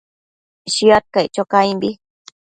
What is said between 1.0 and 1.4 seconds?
caic